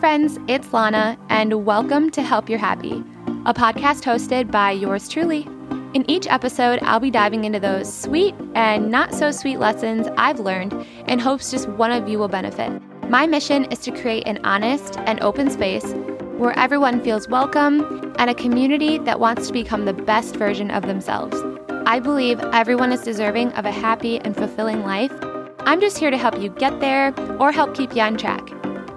friends, 0.00 0.38
it's 0.48 0.72
Lana, 0.72 1.18
and 1.28 1.66
welcome 1.66 2.08
to 2.08 2.22
Help 2.22 2.48
You're 2.48 2.58
Happy, 2.58 3.04
a 3.44 3.52
podcast 3.52 4.02
hosted 4.02 4.50
by 4.50 4.70
yours 4.70 5.10
truly. 5.10 5.46
In 5.92 6.10
each 6.10 6.26
episode, 6.26 6.78
I'll 6.82 7.00
be 7.00 7.10
diving 7.10 7.44
into 7.44 7.60
those 7.60 7.92
sweet 7.92 8.34
and 8.54 8.90
not 8.90 9.12
so 9.12 9.30
sweet 9.30 9.58
lessons 9.58 10.08
I've 10.16 10.40
learned 10.40 10.72
in 11.06 11.18
hopes 11.18 11.50
just 11.50 11.68
one 11.68 11.92
of 11.92 12.08
you 12.08 12.18
will 12.18 12.28
benefit. 12.28 12.80
My 13.10 13.26
mission 13.26 13.66
is 13.66 13.80
to 13.80 13.90
create 13.90 14.26
an 14.26 14.40
honest 14.42 14.96
and 15.00 15.20
open 15.20 15.50
space 15.50 15.92
where 16.38 16.58
everyone 16.58 17.04
feels 17.04 17.28
welcome 17.28 18.14
and 18.18 18.30
a 18.30 18.34
community 18.34 18.96
that 19.00 19.20
wants 19.20 19.48
to 19.48 19.52
become 19.52 19.84
the 19.84 19.92
best 19.92 20.34
version 20.34 20.70
of 20.70 20.86
themselves. 20.86 21.36
I 21.84 22.00
believe 22.00 22.40
everyone 22.54 22.90
is 22.90 23.02
deserving 23.02 23.52
of 23.52 23.66
a 23.66 23.70
happy 23.70 24.18
and 24.20 24.34
fulfilling 24.34 24.82
life. 24.82 25.12
I'm 25.60 25.78
just 25.78 25.98
here 25.98 26.10
to 26.10 26.16
help 26.16 26.40
you 26.40 26.48
get 26.48 26.80
there 26.80 27.12
or 27.38 27.52
help 27.52 27.74
keep 27.74 27.94
you 27.94 28.00
on 28.00 28.16
track. 28.16 28.50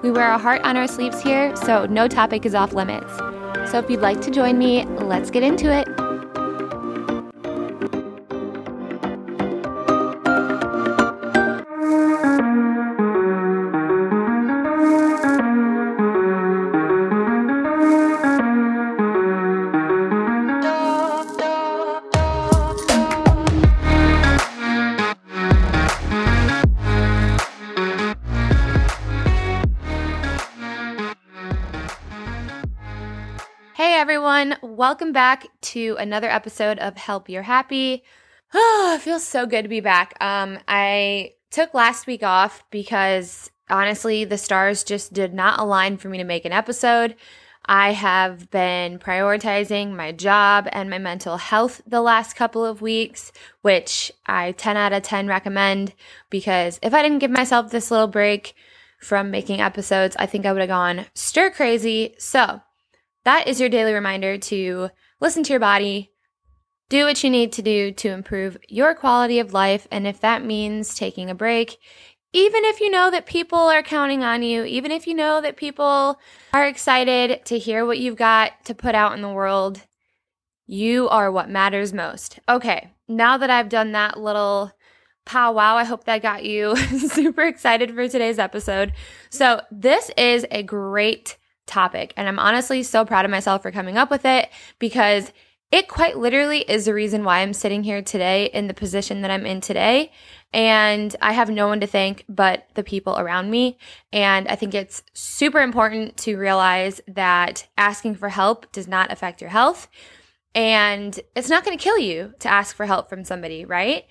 We 0.04 0.12
wear 0.12 0.28
our 0.28 0.38
heart 0.38 0.62
on 0.64 0.76
our 0.76 0.86
sleeves 0.86 1.22
here, 1.22 1.56
so 1.56 1.86
no 1.86 2.10
topic 2.10 2.46
is 2.46 2.54
off 2.54 2.74
limits. 2.74 3.10
So 3.72 3.80
if 3.80 3.90
you'd 3.90 4.02
like 4.02 4.20
to 4.24 4.32
join 4.32 4.58
me, 4.58 4.86
let's 4.86 5.32
get 5.32 5.44
into 5.44 5.74
it. 5.74 6.03
Everyone, 34.04 34.58
welcome 34.62 35.14
back 35.14 35.48
to 35.62 35.96
another 35.98 36.30
episode 36.30 36.78
of 36.80 36.98
Help 36.98 37.30
You're 37.30 37.42
Happy. 37.42 38.04
Oh, 38.54 38.96
it 38.98 39.02
feels 39.02 39.26
so 39.26 39.46
good 39.46 39.62
to 39.62 39.70
be 39.70 39.80
back. 39.80 40.22
Um, 40.22 40.60
I 40.68 41.36
took 41.52 41.74
last 41.74 42.06
week 42.06 42.22
off 42.22 42.66
because 42.70 43.50
honestly, 43.70 44.26
the 44.26 44.38
stars 44.38 44.84
just 44.84 45.14
did 45.14 45.34
not 45.34 45.58
align 45.58 45.96
for 45.96 46.10
me 46.10 46.18
to 46.18 46.26
make 46.26 46.44
an 46.44 46.52
episode. 46.52 47.16
I 47.66 47.94
have 47.94 48.52
been 48.52 49.00
prioritizing 49.00 49.96
my 49.96 50.12
job 50.12 50.68
and 50.74 50.90
my 50.90 50.98
mental 50.98 51.38
health 51.38 51.82
the 51.88 52.02
last 52.02 52.36
couple 52.36 52.66
of 52.66 52.82
weeks, 52.82 53.32
which 53.62 54.12
I 54.26 54.52
10 54.52 54.76
out 54.76 54.92
of 54.92 55.04
10 55.04 55.30
recommend 55.30 55.94
because 56.30 56.78
if 56.84 56.94
I 56.94 57.04
didn't 57.04 57.20
give 57.20 57.32
myself 57.32 57.72
this 57.72 57.90
little 57.90 58.08
break 58.08 58.54
from 59.00 59.32
making 59.32 59.62
episodes, 59.62 60.18
I 60.20 60.26
think 60.26 60.46
I 60.46 60.52
would 60.52 60.60
have 60.60 60.68
gone 60.68 61.06
stir 61.14 61.52
crazy. 61.52 62.16
So, 62.18 62.60
that 63.26 63.48
is 63.48 63.60
your 63.60 63.70
daily 63.70 63.94
reminder 63.94 64.38
to 64.38 64.90
listen 65.20 65.44
to 65.44 65.54
your 65.54 65.60
body, 65.60 66.12
do 66.90 67.06
what 67.06 67.24
you 67.24 67.30
need 67.30 67.52
to 67.54 67.62
do 67.62 67.92
to 67.92 68.10
improve 68.10 68.58
your 68.68 68.94
quality 68.94 69.40
of 69.40 69.54
life. 69.54 69.88
And 69.92 70.06
if 70.06 70.20
that 70.22 70.46
means 70.46 70.94
taking 70.94 71.30
a 71.30 71.36
break, 71.36 71.78
even 72.34 72.66
if 72.66 72.82
you 72.82 72.90
know 72.90 73.12
that 73.12 73.26
people 73.26 73.60
are 73.60 73.84
counting 73.84 74.24
on 74.24 74.42
you, 74.42 74.64
even 74.64 74.92
if 74.92 75.08
you 75.08 75.14
know 75.14 75.40
that 75.42 75.56
people 75.56 76.20
are 76.54 76.68
excited 76.68 77.46
to 77.46 77.60
hear 77.60 77.86
what 77.86 78.00
you've 78.00 78.16
got 78.16 78.66
to 78.66 78.76
put 78.76 78.96
out 78.96 79.14
in 79.14 79.22
the 79.22 79.30
world, 79.30 79.82
you 80.66 81.08
are 81.10 81.32
what 81.32 81.50
matters 81.50 81.94
most. 81.94 82.40
Okay, 82.50 82.92
now 83.08 83.38
that 83.38 83.50
I've 83.50 83.70
done 83.70 83.92
that 83.92 84.20
little 84.20 84.72
powwow, 85.26 85.76
I 85.76 85.84
hope 85.84 86.06
that 86.06 86.22
got 86.22 86.44
you 86.44 86.76
super 87.10 87.44
excited 87.44 87.94
for 87.94 88.08
today's 88.08 88.40
episode. 88.40 88.94
So, 89.30 89.62
this 89.72 90.10
is 90.18 90.46
a 90.50 90.64
great 90.64 91.38
topic. 91.66 92.14
And 92.18 92.28
I'm 92.28 92.40
honestly 92.40 92.84
so 92.84 93.06
proud 93.06 93.26
of 93.26 93.32
myself 93.32 93.62
for 93.62 93.72
coming 93.72 93.98
up 93.98 94.10
with 94.10 94.26
it 94.26 94.50
because 94.80 95.32
it 95.72 95.88
quite 95.88 96.18
literally 96.18 96.60
is 96.60 96.86
the 96.86 96.94
reason 96.94 97.24
why 97.24 97.40
I'm 97.40 97.54
sitting 97.54 97.84
here 97.84 98.04
today 98.04 98.46
in 98.46 98.68
the 98.68 98.76
position 98.76 99.22
that 99.22 99.32
I'm 99.32 99.46
in 99.46 99.60
today. 99.60 100.12
And 100.54 101.16
I 101.20 101.34
have 101.34 101.50
no 101.50 101.68
one 101.68 101.80
to 101.80 101.88
thank 101.88 102.26
but 102.30 102.68
the 102.76 102.84
people 102.84 103.18
around 103.18 103.50
me. 103.50 103.80
And 104.12 104.48
I 104.48 104.56
think 104.56 104.76
it's 104.76 105.02
super 105.14 105.62
important 105.62 106.16
to 106.18 106.38
realize 106.38 107.02
that 107.08 107.68
asking 107.76 108.16
for 108.16 108.30
help 108.30 108.72
does 108.72 108.88
not 108.88 109.12
affect 109.12 109.42
your 109.42 109.50
health. 109.50 109.88
And 110.54 111.20
it's 111.36 111.50
not 111.50 111.66
going 111.66 111.76
to 111.76 111.84
kill 111.84 111.98
you 111.98 112.36
to 112.40 112.50
ask 112.50 112.76
for 112.76 112.86
help 112.86 113.10
from 113.10 113.24
somebody, 113.24 113.66
right? 113.66 114.06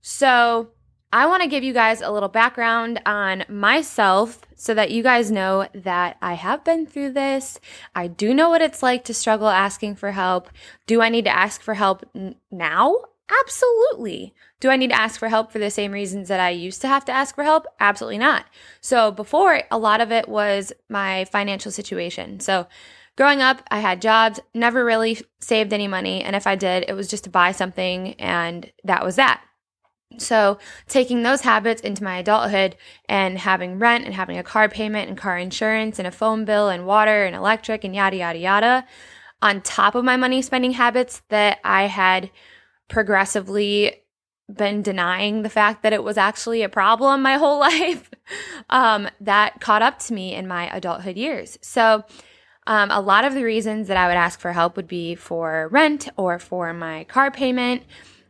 So 0.00 0.70
I 1.12 1.26
want 1.26 1.42
to 1.42 1.48
give 1.48 1.64
you 1.64 1.72
guys 1.72 2.02
a 2.02 2.10
little 2.10 2.28
background 2.28 3.00
on 3.06 3.44
myself 3.48 4.42
so 4.56 4.74
that 4.74 4.90
you 4.90 5.02
guys 5.02 5.30
know 5.30 5.66
that 5.74 6.18
I 6.20 6.34
have 6.34 6.64
been 6.64 6.86
through 6.86 7.12
this. 7.12 7.58
I 7.94 8.08
do 8.08 8.34
know 8.34 8.50
what 8.50 8.60
it's 8.60 8.82
like 8.82 9.04
to 9.04 9.14
struggle 9.14 9.48
asking 9.48 9.96
for 9.96 10.12
help. 10.12 10.50
Do 10.86 11.00
I 11.00 11.08
need 11.08 11.24
to 11.24 11.34
ask 11.34 11.62
for 11.62 11.74
help 11.74 12.04
n- 12.14 12.34
now? 12.50 12.94
Absolutely. 13.40 14.34
Do 14.60 14.68
I 14.68 14.76
need 14.76 14.90
to 14.90 15.00
ask 15.00 15.18
for 15.18 15.28
help 15.28 15.50
for 15.50 15.58
the 15.58 15.70
same 15.70 15.92
reasons 15.92 16.28
that 16.28 16.40
I 16.40 16.50
used 16.50 16.82
to 16.82 16.88
have 16.88 17.06
to 17.06 17.12
ask 17.12 17.34
for 17.34 17.44
help? 17.44 17.66
Absolutely 17.80 18.18
not. 18.18 18.44
So, 18.82 19.10
before, 19.10 19.62
a 19.70 19.78
lot 19.78 20.02
of 20.02 20.12
it 20.12 20.28
was 20.28 20.72
my 20.90 21.24
financial 21.26 21.70
situation. 21.70 22.40
So, 22.40 22.66
growing 23.16 23.40
up, 23.40 23.62
I 23.70 23.80
had 23.80 24.02
jobs, 24.02 24.40
never 24.54 24.84
really 24.84 25.20
saved 25.40 25.72
any 25.72 25.88
money. 25.88 26.22
And 26.22 26.36
if 26.36 26.46
I 26.46 26.54
did, 26.54 26.84
it 26.88 26.94
was 26.94 27.08
just 27.08 27.24
to 27.24 27.30
buy 27.30 27.52
something, 27.52 28.14
and 28.14 28.70
that 28.84 29.04
was 29.04 29.16
that. 29.16 29.42
So, 30.16 30.58
taking 30.88 31.22
those 31.22 31.42
habits 31.42 31.82
into 31.82 32.02
my 32.02 32.18
adulthood 32.18 32.76
and 33.08 33.38
having 33.38 33.78
rent 33.78 34.06
and 34.06 34.14
having 34.14 34.38
a 34.38 34.42
car 34.42 34.68
payment 34.68 35.08
and 35.08 35.18
car 35.18 35.36
insurance 35.36 35.98
and 35.98 36.08
a 36.08 36.12
phone 36.12 36.44
bill 36.44 36.70
and 36.70 36.86
water 36.86 37.24
and 37.24 37.36
electric 37.36 37.84
and 37.84 37.94
yada, 37.94 38.16
yada, 38.16 38.38
yada, 38.38 38.86
on 39.42 39.60
top 39.60 39.94
of 39.94 40.04
my 40.04 40.16
money 40.16 40.40
spending 40.40 40.72
habits 40.72 41.22
that 41.28 41.58
I 41.62 41.84
had 41.84 42.30
progressively 42.88 43.96
been 44.50 44.80
denying 44.80 45.42
the 45.42 45.50
fact 45.50 45.82
that 45.82 45.92
it 45.92 46.02
was 46.02 46.16
actually 46.16 46.62
a 46.62 46.70
problem 46.70 47.20
my 47.20 47.34
whole 47.38 47.60
life, 47.60 48.10
um, 48.70 49.08
that 49.20 49.60
caught 49.60 49.82
up 49.82 49.98
to 50.00 50.14
me 50.14 50.34
in 50.34 50.48
my 50.48 50.74
adulthood 50.74 51.16
years. 51.18 51.58
So, 51.60 52.04
um, 52.66 52.90
a 52.90 53.00
lot 53.00 53.24
of 53.24 53.34
the 53.34 53.44
reasons 53.44 53.88
that 53.88 53.96
I 53.96 54.08
would 54.08 54.16
ask 54.16 54.40
for 54.40 54.52
help 54.52 54.76
would 54.76 54.88
be 54.88 55.14
for 55.14 55.68
rent 55.68 56.08
or 56.16 56.38
for 56.38 56.72
my 56.74 57.04
car 57.04 57.30
payment. 57.30 57.82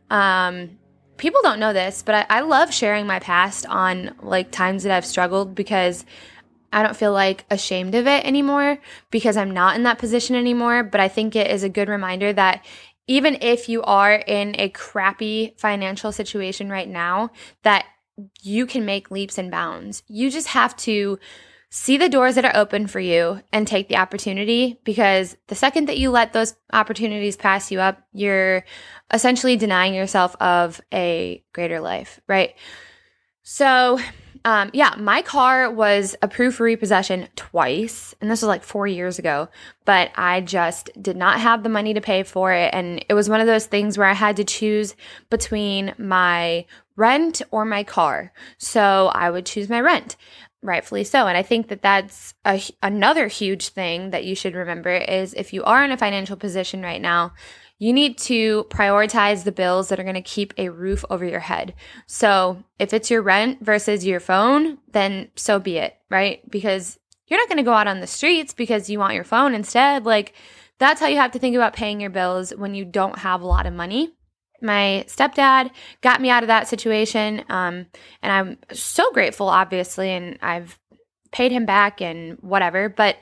Um, 0.09 0.78
people 1.19 1.41
don't 1.43 1.59
know 1.59 1.73
this, 1.73 2.01
but 2.01 2.15
I, 2.15 2.25
I 2.29 2.41
love 2.41 2.73
sharing 2.73 3.05
my 3.05 3.19
past 3.19 3.67
on 3.67 4.15
like 4.21 4.51
times 4.51 4.83
that 4.83 4.91
I've 4.91 5.05
struggled 5.05 5.53
because 5.53 6.05
I 6.73 6.81
don't 6.81 6.95
feel 6.95 7.13
like 7.13 7.45
ashamed 7.51 7.95
of 7.95 8.07
it 8.07 8.25
anymore 8.25 8.79
because 9.11 9.37
I'm 9.37 9.51
not 9.51 9.75
in 9.75 9.83
that 9.83 9.99
position 9.99 10.35
anymore. 10.35 10.83
But 10.83 11.01
I 11.01 11.07
think 11.07 11.35
it 11.35 11.51
is 11.51 11.63
a 11.63 11.69
good 11.69 11.89
reminder 11.89 12.33
that 12.33 12.65
even 13.07 13.37
if 13.41 13.69
you 13.69 13.81
are 13.83 14.13
in 14.13 14.55
a 14.59 14.69
crappy 14.69 15.55
financial 15.57 16.11
situation 16.11 16.69
right 16.69 16.87
now, 16.87 17.31
that 17.63 17.85
you 18.41 18.65
can 18.65 18.85
make 18.85 19.11
leaps 19.11 19.37
and 19.37 19.49
bounds. 19.49 20.03
You 20.07 20.29
just 20.29 20.49
have 20.49 20.75
to 20.77 21.19
see 21.69 21.97
the 21.97 22.09
doors 22.09 22.35
that 22.35 22.45
are 22.45 22.55
open 22.55 22.87
for 22.87 22.99
you 22.99 23.41
and 23.53 23.67
take 23.67 23.87
the 23.87 23.97
opportunity 23.97 24.79
because 24.83 25.37
the 25.47 25.55
second 25.55 25.87
that 25.87 25.99
you 25.99 26.09
let 26.09 26.33
those 26.33 26.55
opportunities 26.73 27.37
pass 27.37 27.71
you 27.71 27.79
up, 27.79 28.01
you're 28.11 28.63
essentially 29.13 29.55
denying 29.55 29.93
yourself 29.93 30.35
of 30.41 30.81
a 30.91 31.43
greater 31.53 31.79
life, 31.79 32.19
right? 32.27 32.55
So, 33.43 33.99
um, 34.45 34.71
yeah, 34.73 34.95
my 34.97 35.21
car 35.21 35.69
was 35.69 36.15
approved 36.21 36.57
for 36.57 36.63
repossession 36.63 37.27
twice, 37.35 38.15
and 38.21 38.31
this 38.31 38.41
was 38.41 38.47
like 38.47 38.63
four 38.63 38.87
years 38.87 39.19
ago, 39.19 39.49
but 39.85 40.11
I 40.15 40.41
just 40.41 40.89
did 41.01 41.17
not 41.17 41.39
have 41.39 41.61
the 41.61 41.69
money 41.69 41.93
to 41.93 42.01
pay 42.01 42.23
for 42.23 42.51
it. 42.53 42.73
And 42.73 43.03
it 43.09 43.13
was 43.13 43.29
one 43.29 43.41
of 43.41 43.47
those 43.47 43.65
things 43.65 43.97
where 43.97 44.07
I 44.07 44.13
had 44.13 44.37
to 44.37 44.43
choose 44.43 44.95
between 45.29 45.93
my 45.97 46.65
rent 46.95 47.41
or 47.51 47.65
my 47.65 47.83
car. 47.83 48.31
So 48.57 49.11
I 49.13 49.29
would 49.29 49.45
choose 49.45 49.69
my 49.69 49.81
rent 49.81 50.15
rightfully 50.61 51.03
so. 51.03 51.27
And 51.27 51.37
i 51.37 51.43
think 51.43 51.67
that 51.69 51.81
that's 51.81 52.33
a, 52.45 52.61
another 52.83 53.27
huge 53.27 53.69
thing 53.69 54.11
that 54.11 54.25
you 54.25 54.35
should 54.35 54.55
remember 54.55 54.91
is 54.91 55.33
if 55.33 55.53
you 55.53 55.63
are 55.63 55.83
in 55.83 55.91
a 55.91 55.97
financial 55.97 56.37
position 56.37 56.81
right 56.81 57.01
now 57.01 57.33
you 57.81 57.93
need 57.93 58.17
to 58.17 58.65
prioritize 58.65 59.45
the 59.45 59.53
bills 59.53 59.87
that 59.87 60.01
are 60.01 60.03
going 60.03 60.13
to 60.15 60.21
keep 60.21 60.53
a 60.57 60.67
roof 60.67 61.05
over 61.09 61.23
your 61.23 61.39
head. 61.39 61.73
So 62.07 62.61
if 62.77 62.93
it's 62.93 63.09
your 63.09 63.21
rent 63.21 63.61
versus 63.61 64.05
your 64.05 64.19
phone 64.19 64.79
then 64.91 65.29
so 65.35 65.59
be 65.59 65.77
it 65.77 65.95
right? 66.09 66.47
Because 66.49 66.99
you're 67.27 67.39
not 67.39 67.47
going 67.47 67.57
to 67.57 67.63
go 67.63 67.73
out 67.73 67.87
on 67.87 67.99
the 67.99 68.07
streets 68.07 68.53
because 68.53 68.89
you 68.89 68.99
want 68.99 69.13
your 69.13 69.23
phone 69.23 69.53
instead. 69.53 70.05
Like 70.05 70.33
that's 70.79 70.99
how 70.99 71.07
you 71.07 71.17
have 71.17 71.31
to 71.31 71.39
think 71.39 71.55
about 71.55 71.73
paying 71.73 72.01
your 72.01 72.09
bills 72.09 72.51
when 72.55 72.73
you 72.73 72.85
don't 72.85 73.19
have 73.19 73.41
a 73.41 73.47
lot 73.47 73.65
of 73.65 73.73
money 73.73 74.15
my 74.61 75.05
stepdad 75.07 75.71
got 76.01 76.21
me 76.21 76.29
out 76.29 76.43
of 76.43 76.47
that 76.47 76.67
situation. 76.67 77.43
Um, 77.49 77.87
and 78.21 78.31
I'm 78.31 78.57
so 78.71 79.11
grateful, 79.11 79.47
obviously, 79.47 80.09
and 80.11 80.37
I've 80.41 80.79
paid 81.31 81.51
him 81.51 81.65
back 81.65 82.01
and 82.01 82.37
whatever. 82.41 82.89
But 82.89 83.17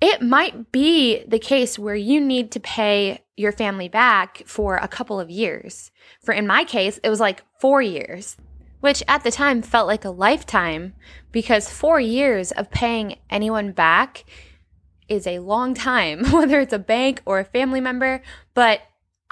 it 0.00 0.20
might 0.20 0.72
be 0.72 1.24
the 1.26 1.38
case 1.38 1.78
where 1.78 1.94
you 1.94 2.20
need 2.20 2.50
to 2.52 2.60
pay 2.60 3.24
your 3.36 3.52
family 3.52 3.88
back 3.88 4.42
for 4.46 4.76
a 4.76 4.88
couple 4.88 5.18
of 5.18 5.30
years. 5.30 5.90
For 6.22 6.32
in 6.32 6.46
my 6.46 6.64
case, 6.64 6.98
it 7.02 7.08
was 7.08 7.20
like 7.20 7.42
four 7.60 7.80
years, 7.80 8.36
which 8.80 9.02
at 9.08 9.24
the 9.24 9.30
time 9.30 9.62
felt 9.62 9.86
like 9.86 10.04
a 10.04 10.10
lifetime 10.10 10.94
because 11.32 11.70
four 11.70 12.00
years 12.00 12.52
of 12.52 12.70
paying 12.70 13.16
anyone 13.30 13.72
back 13.72 14.24
is 15.08 15.26
a 15.26 15.38
long 15.38 15.74
time, 15.74 16.24
whether 16.30 16.60
it's 16.60 16.72
a 16.72 16.78
bank 16.78 17.22
or 17.24 17.38
a 17.38 17.44
family 17.44 17.80
member. 17.80 18.22
But 18.54 18.80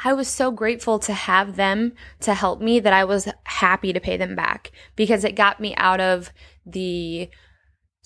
I 0.02 0.12
was 0.12 0.28
so 0.28 0.50
grateful 0.50 0.98
to 1.00 1.12
have 1.12 1.56
them 1.56 1.92
to 2.20 2.34
help 2.34 2.60
me 2.60 2.80
that 2.80 2.92
I 2.92 3.04
was 3.04 3.28
happy 3.44 3.92
to 3.92 4.00
pay 4.00 4.16
them 4.16 4.34
back 4.34 4.72
because 4.96 5.24
it 5.24 5.36
got 5.36 5.60
me 5.60 5.74
out 5.76 6.00
of 6.00 6.32
the 6.66 7.30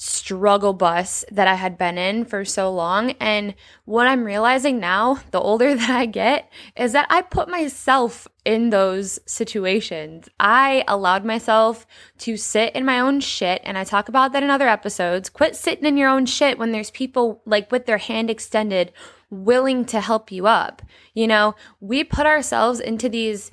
struggle 0.00 0.72
bus 0.74 1.24
that 1.32 1.48
I 1.48 1.54
had 1.54 1.76
been 1.76 1.98
in 1.98 2.24
for 2.24 2.44
so 2.44 2.72
long. 2.72 3.10
And 3.18 3.54
what 3.84 4.06
I'm 4.06 4.22
realizing 4.22 4.78
now, 4.78 5.20
the 5.32 5.40
older 5.40 5.74
that 5.76 5.90
I 5.90 6.06
get, 6.06 6.50
is 6.76 6.92
that 6.92 7.08
I 7.10 7.22
put 7.22 7.48
myself 7.48 8.28
in 8.44 8.70
those 8.70 9.18
situations. 9.26 10.28
I 10.38 10.84
allowed 10.86 11.24
myself 11.24 11.84
to 12.18 12.36
sit 12.36 12.76
in 12.76 12.84
my 12.84 13.00
own 13.00 13.18
shit. 13.18 13.60
And 13.64 13.76
I 13.76 13.82
talk 13.82 14.08
about 14.08 14.32
that 14.32 14.44
in 14.44 14.50
other 14.50 14.68
episodes. 14.68 15.28
Quit 15.28 15.56
sitting 15.56 15.84
in 15.84 15.96
your 15.96 16.08
own 16.08 16.26
shit 16.26 16.58
when 16.58 16.70
there's 16.70 16.92
people 16.92 17.42
like 17.44 17.72
with 17.72 17.86
their 17.86 17.98
hand 17.98 18.30
extended 18.30 18.92
willing 19.30 19.84
to 19.86 20.00
help 20.00 20.32
you 20.32 20.46
up. 20.46 20.82
You 21.14 21.26
know, 21.26 21.54
we 21.80 22.04
put 22.04 22.26
ourselves 22.26 22.80
into 22.80 23.08
these 23.08 23.50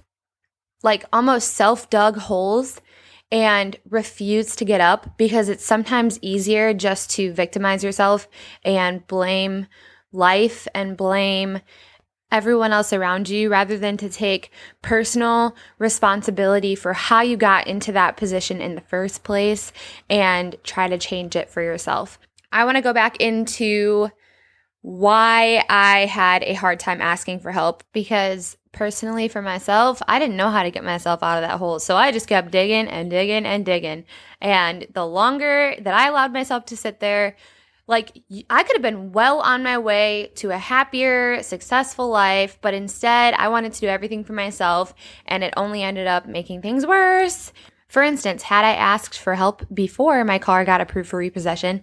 like 0.83 1.05
almost 1.11 1.53
self 1.53 1.89
dug 1.89 2.17
holes 2.17 2.79
and 3.31 3.75
refuse 3.89 4.55
to 4.55 4.65
get 4.65 4.81
up 4.81 5.17
because 5.17 5.49
it's 5.49 5.65
sometimes 5.65 6.19
easier 6.21 6.73
just 6.73 7.09
to 7.11 7.33
victimize 7.33 7.83
yourself 7.83 8.27
and 8.63 9.05
blame 9.07 9.67
life 10.11 10.67
and 10.73 10.95
blame 10.95 11.59
everyone 12.31 12.71
else 12.71 12.91
around 12.91 13.29
you 13.29 13.49
rather 13.49 13.77
than 13.77 13.97
to 13.97 14.09
take 14.09 14.51
personal 14.81 15.55
responsibility 15.79 16.75
for 16.75 16.93
how 16.93 17.21
you 17.21 17.37
got 17.37 17.67
into 17.67 17.91
that 17.91 18.17
position 18.17 18.61
in 18.61 18.75
the 18.75 18.81
first 18.81 19.23
place 19.23 19.71
and 20.09 20.55
try 20.63 20.87
to 20.87 20.97
change 20.97 21.35
it 21.35 21.49
for 21.49 21.61
yourself. 21.61 22.19
I 22.51 22.65
want 22.65 22.77
to 22.77 22.81
go 22.81 22.93
back 22.93 23.17
into 23.21 24.09
why 24.85 25.65
I 25.67 26.05
had 26.05 26.43
a 26.43 26.53
hard 26.53 26.79
time 26.79 27.01
asking 27.01 27.39
for 27.39 27.51
help 27.51 27.83
because 27.91 28.55
personally 28.71 29.27
for 29.27 29.41
myself, 29.41 29.99
I 30.07 30.19
didn't 30.19 30.37
know 30.37 30.51
how 30.51 30.61
to 30.61 30.69
get 30.69 30.83
myself 30.83 31.23
out 31.23 31.41
of 31.41 31.49
that 31.49 31.57
hole. 31.57 31.79
So 31.79 31.97
I 31.97 32.11
just 32.11 32.27
kept 32.27 32.51
digging 32.51 32.87
and 32.87 33.09
digging 33.09 33.47
and 33.47 33.65
digging. 33.65 34.05
And 34.39 34.85
the 34.93 35.03
longer 35.03 35.73
that 35.79 35.95
I 35.95 36.07
allowed 36.07 36.33
myself 36.33 36.67
to 36.67 36.77
sit 36.77 36.99
there, 36.99 37.35
like 37.87 38.11
I 38.47 38.61
could 38.61 38.75
have 38.75 38.83
been 38.83 39.11
well 39.11 39.39
on 39.39 39.63
my 39.63 39.79
way 39.79 40.31
to 40.35 40.51
a 40.51 40.57
happier, 40.59 41.41
successful 41.41 42.07
life, 42.07 42.59
but 42.61 42.75
instead 42.75 43.33
I 43.33 43.47
wanted 43.47 43.73
to 43.73 43.81
do 43.81 43.87
everything 43.87 44.23
for 44.23 44.33
myself 44.33 44.93
and 45.25 45.43
it 45.43 45.55
only 45.57 45.81
ended 45.81 46.05
up 46.05 46.27
making 46.27 46.61
things 46.61 46.85
worse. 46.85 47.51
For 47.87 48.03
instance, 48.03 48.43
had 48.43 48.63
I 48.63 48.75
asked 48.75 49.17
for 49.17 49.33
help 49.33 49.63
before 49.73 50.23
my 50.23 50.37
car 50.37 50.63
got 50.63 50.79
approved 50.79 51.09
for 51.09 51.17
repossession, 51.17 51.81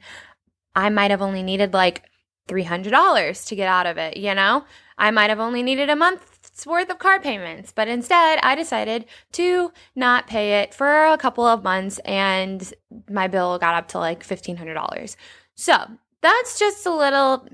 I 0.77 0.89
might 0.89 1.11
have 1.11 1.21
only 1.21 1.43
needed 1.43 1.75
like 1.75 2.09
$300 2.49 3.47
to 3.47 3.57
get 3.57 3.69
out 3.69 3.87
of 3.87 3.99
it, 3.99 4.17
you 4.17 4.35
know? 4.35 4.65
I 4.99 5.11
might 5.11 5.31
have 5.31 5.41
only 5.41 5.63
needed 5.63 5.91
a 5.91 5.97
month's 5.97 6.67
worth 6.67 6.91
of 6.91 6.99
car 6.99 7.21
payments, 7.21 7.73
but 7.73 7.89
instead 7.89 8.39
I 8.43 8.55
decided 8.55 9.07
to 9.33 9.73
not 9.95 10.27
pay 10.27 10.63
it 10.63 10.75
for 10.75 11.07
a 11.07 11.19
couple 11.19 11.47
of 11.47 11.63
months 11.63 11.99
and 12.01 12.73
my 13.09 13.27
bill 13.27 13.59
got 13.59 13.75
up 13.75 13.89
to 13.89 13.99
like 13.99 14.27
$1500. 14.27 15.17
So, 15.55 15.77
that's 16.23 16.59
just 16.59 16.87
a 16.87 16.95
little 16.95 17.47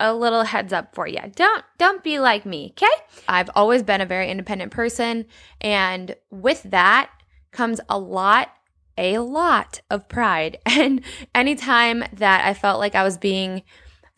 a 0.00 0.14
little 0.14 0.42
heads 0.42 0.72
up 0.72 0.94
for 0.94 1.06
you. 1.06 1.20
Don't 1.34 1.64
don't 1.78 2.02
be 2.02 2.18
like 2.18 2.46
me, 2.46 2.72
okay? 2.72 2.92
I've 3.28 3.50
always 3.54 3.82
been 3.82 4.00
a 4.00 4.06
very 4.06 4.30
independent 4.30 4.72
person 4.72 5.26
and 5.60 6.16
with 6.30 6.62
that 6.64 7.10
comes 7.52 7.80
a 7.88 7.98
lot 7.98 8.50
a 8.98 9.18
lot 9.18 9.80
of 9.90 10.08
pride. 10.08 10.58
And 10.66 11.02
anytime 11.34 12.04
that 12.12 12.44
I 12.44 12.54
felt 12.54 12.80
like 12.80 12.94
I 12.94 13.04
was 13.04 13.18
being 13.18 13.62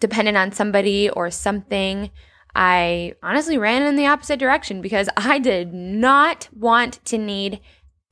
dependent 0.05 0.37
on 0.37 0.53
somebody 0.53 1.09
or 1.09 1.31
something, 1.31 2.11
I 2.55 3.15
honestly 3.23 3.57
ran 3.57 3.83
in 3.83 3.97
the 3.97 4.07
opposite 4.07 4.39
direction 4.39 4.83
because 4.83 5.09
I 5.17 5.39
did 5.39 5.73
not 5.73 6.51
want 6.53 7.03
to 7.07 7.17
need 7.17 7.61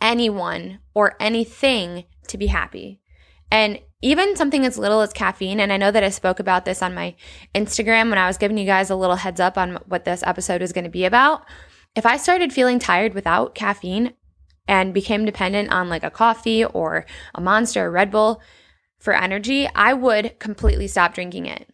anyone 0.00 0.78
or 0.94 1.16
anything 1.20 2.04
to 2.28 2.38
be 2.38 2.46
happy. 2.46 3.00
And 3.50 3.78
even 4.00 4.34
something 4.36 4.64
as 4.64 4.78
little 4.78 5.02
as 5.02 5.12
caffeine, 5.12 5.60
and 5.60 5.70
I 5.70 5.76
know 5.76 5.90
that 5.90 6.02
I 6.02 6.08
spoke 6.08 6.40
about 6.40 6.64
this 6.64 6.80
on 6.80 6.94
my 6.94 7.14
Instagram 7.54 8.08
when 8.08 8.16
I 8.16 8.26
was 8.26 8.38
giving 8.38 8.56
you 8.56 8.64
guys 8.64 8.88
a 8.88 8.96
little 8.96 9.16
heads 9.16 9.38
up 9.38 9.58
on 9.58 9.78
what 9.86 10.06
this 10.06 10.22
episode 10.26 10.62
is 10.62 10.72
going 10.72 10.84
to 10.84 10.90
be 10.90 11.04
about. 11.04 11.44
If 11.94 12.06
I 12.06 12.16
started 12.16 12.54
feeling 12.54 12.78
tired 12.78 13.12
without 13.12 13.54
caffeine 13.54 14.14
and 14.66 14.94
became 14.94 15.26
dependent 15.26 15.70
on 15.70 15.90
like 15.90 16.04
a 16.04 16.10
coffee 16.10 16.64
or 16.64 17.04
a 17.34 17.40
monster 17.42 17.84
or 17.84 17.90
Red 17.90 18.10
Bull 18.10 18.40
for 18.98 19.12
energy, 19.12 19.68
I 19.74 19.92
would 19.92 20.38
completely 20.38 20.88
stop 20.88 21.12
drinking 21.12 21.46
it. 21.46 21.68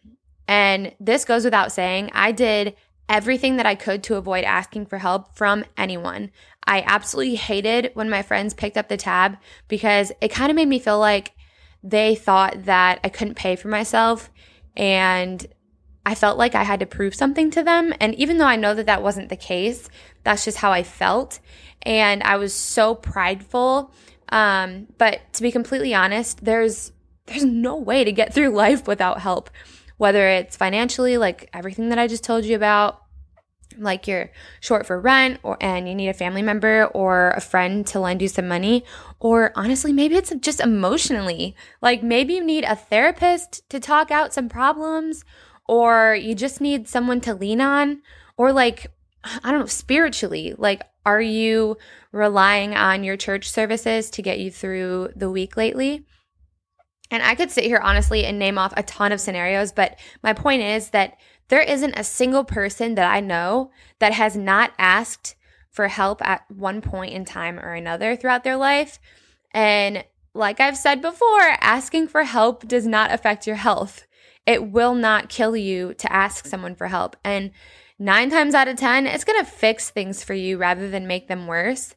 And 0.49 0.93
this 0.99 1.25
goes 1.25 1.45
without 1.45 1.71
saying, 1.71 2.09
I 2.11 2.31
did 2.31 2.75
everything 3.07 3.57
that 3.57 3.67
I 3.67 3.75
could 3.75 4.01
to 4.03 4.15
avoid 4.15 4.43
asking 4.43 4.87
for 4.87 4.97
help 4.97 5.35
from 5.35 5.63
anyone. 5.77 6.31
I 6.65 6.81
absolutely 6.87 7.35
hated 7.35 7.91
when 7.93 8.09
my 8.09 8.23
friends 8.23 8.55
picked 8.55 8.75
up 8.75 8.89
the 8.89 8.97
tab 8.97 9.37
because 9.67 10.11
it 10.21 10.29
kind 10.29 10.49
of 10.49 10.55
made 10.55 10.67
me 10.67 10.79
feel 10.79 10.97
like 10.97 11.33
they 11.83 12.15
thought 12.15 12.63
that 12.63 12.99
I 13.03 13.09
couldn't 13.09 13.35
pay 13.35 13.55
for 13.57 13.67
myself 13.67 14.31
and 14.75 15.45
I 16.03 16.15
felt 16.15 16.39
like 16.39 16.55
I 16.55 16.63
had 16.63 16.79
to 16.79 16.87
prove 16.87 17.13
something 17.13 17.51
to 17.51 17.61
them. 17.61 17.93
And 17.99 18.15
even 18.15 18.39
though 18.39 18.45
I 18.45 18.55
know 18.55 18.73
that 18.73 18.87
that 18.87 19.03
wasn't 19.03 19.29
the 19.29 19.35
case, 19.35 19.87
that's 20.23 20.45
just 20.45 20.57
how 20.57 20.71
I 20.71 20.81
felt. 20.81 21.39
And 21.83 22.23
I 22.23 22.37
was 22.37 22.55
so 22.55 22.95
prideful. 22.95 23.93
Um, 24.29 24.87
but 24.97 25.31
to 25.33 25.43
be 25.43 25.51
completely 25.51 25.93
honest, 25.93 26.43
there's 26.43 26.91
there's 27.27 27.45
no 27.45 27.75
way 27.75 28.03
to 28.03 28.11
get 28.11 28.33
through 28.33 28.49
life 28.49 28.87
without 28.87 29.19
help 29.19 29.51
whether 29.99 30.29
it's 30.29 30.55
financially, 30.55 31.17
like 31.17 31.49
everything 31.53 31.89
that 31.89 31.99
I 31.99 32.07
just 32.07 32.23
told 32.23 32.45
you 32.45 32.55
about, 32.55 33.01
like 33.77 34.07
you're 34.07 34.31
short 34.61 34.85
for 34.85 34.99
rent 34.99 35.39
or 35.43 35.57
and 35.59 35.87
you 35.87 35.93
need 35.93 36.07
a 36.07 36.13
family 36.13 36.41
member 36.41 36.85
or 36.93 37.31
a 37.31 37.41
friend 37.41 37.85
to 37.87 37.99
lend 37.99 38.21
you 38.21 38.27
some 38.27 38.47
money 38.47 38.83
or 39.19 39.51
honestly 39.55 39.93
maybe 39.93 40.15
it's 40.15 40.33
just 40.41 40.59
emotionally 40.59 41.55
like 41.79 42.01
maybe 42.01 42.33
you 42.33 42.43
need 42.43 42.63
a 42.63 42.75
therapist 42.75 43.67
to 43.69 43.79
talk 43.79 44.09
out 44.09 44.33
some 44.33 44.49
problems 44.49 45.23
or 45.67 46.15
you 46.15 46.33
just 46.33 46.59
need 46.59 46.87
someone 46.87 47.21
to 47.21 47.33
lean 47.33 47.61
on 47.61 48.01
or 48.37 48.51
like 48.51 48.87
I 49.23 49.51
don't 49.51 49.59
know 49.59 49.65
spiritually 49.67 50.55
like 50.57 50.81
are 51.05 51.21
you 51.21 51.77
relying 52.11 52.73
on 52.73 53.03
your 53.03 53.17
church 53.17 53.49
services 53.49 54.09
to 54.11 54.21
get 54.21 54.39
you 54.39 54.49
through 54.51 55.09
the 55.15 55.29
week 55.29 55.55
lately 55.55 56.05
and 57.11 57.23
I 57.23 57.35
could 57.35 57.51
sit 57.51 57.63
here 57.63 57.79
honestly 57.79 58.25
and 58.25 58.37
name 58.37 58.57
off 58.57 58.73
a 58.77 58.83
ton 58.83 59.11
of 59.11 59.21
scenarios, 59.21 59.71
but 59.71 59.97
my 60.23 60.33
point 60.33 60.61
is 60.61 60.89
that 60.89 61.17
there 61.47 61.61
isn't 61.61 61.97
a 61.97 62.03
single 62.03 62.43
person 62.43 62.95
that 62.95 63.11
I 63.11 63.19
know 63.19 63.71
that 63.99 64.13
has 64.13 64.35
not 64.35 64.73
asked 64.77 65.35
for 65.71 65.87
help 65.87 66.21
at 66.21 66.49
one 66.49 66.81
point 66.81 67.13
in 67.13 67.25
time 67.25 67.59
or 67.59 67.73
another 67.73 68.15
throughout 68.15 68.43
their 68.43 68.57
life. 68.57 68.99
And 69.51 70.03
like 70.33 70.59
I've 70.59 70.77
said 70.77 71.01
before, 71.01 71.57
asking 71.59 72.07
for 72.07 72.23
help 72.23 72.67
does 72.67 72.85
not 72.85 73.11
affect 73.11 73.47
your 73.47 73.55
health. 73.55 74.05
It 74.45 74.71
will 74.71 74.93
not 74.93 75.29
kill 75.29 75.55
you 75.55 75.93
to 75.95 76.11
ask 76.11 76.45
someone 76.45 76.75
for 76.75 76.87
help. 76.87 77.15
And 77.23 77.51
nine 77.97 78.29
times 78.29 78.53
out 78.53 78.67
of 78.67 78.77
10, 78.77 79.07
it's 79.07 79.23
to 79.23 79.49
fix 79.49 79.89
things 79.89 80.23
for 80.23 80.33
you 80.33 80.57
rather 80.57 80.89
than 80.89 81.07
make 81.07 81.27
them 81.27 81.47
worse. 81.47 81.95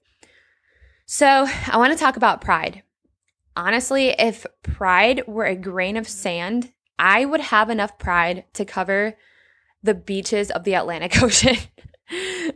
So 1.04 1.46
I 1.66 1.76
want 1.76 1.92
to 1.92 1.98
talk 1.98 2.16
about 2.16 2.40
pride 2.40 2.82
honestly, 3.56 4.08
if 4.10 4.46
pride 4.62 5.22
were 5.26 5.44
a 5.44 5.56
grain 5.56 5.96
of 5.96 6.08
sand, 6.08 6.72
I 6.98 7.24
would 7.24 7.40
have 7.40 7.70
enough 7.70 7.98
pride 7.98 8.44
to 8.54 8.64
cover 8.64 9.16
the 9.82 9.94
beaches 9.94 10.50
of 10.50 10.64
the 10.64 10.74
Atlantic 10.74 11.22
Ocean. 11.22 11.56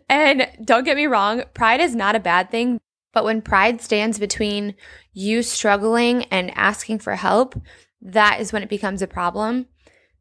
and 0.09 0.49
don't 0.65 0.85
get 0.85 0.97
me 0.97 1.07
wrong, 1.07 1.43
pride 1.55 1.81
is 1.81 1.95
not 1.95 2.17
a 2.17 2.21
bad 2.21 2.51
thing. 2.51 2.79
But 3.13 3.25
when 3.25 3.41
pride 3.41 3.81
stands 3.81 4.19
between 4.19 4.75
you 5.15 5.43
struggling 5.43 6.25
and 6.25 6.53
asking 6.55 6.99
for 6.99 7.17
help, 7.17 7.59
that 8.03 8.41
is 8.41 8.53
when 8.53 8.63
it 8.63 8.69
becomes 8.69 9.01
a 9.01 9.07
problem. 9.07 9.67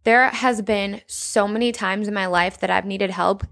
There 0.06 0.30
has 0.30 0.62
been 0.62 1.02
so 1.06 1.48
many 1.48 1.72
times 1.72 2.08
in 2.08 2.14
my 2.14 2.28
life 2.28 2.60
that 2.60 2.70
I've 2.70 2.86
needed 2.86 3.10
help. 3.10 3.46